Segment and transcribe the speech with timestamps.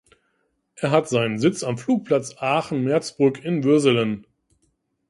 [0.77, 4.25] Es hat seinen Sitz am Flugplatz Aachen-Merzbrück in Würselen.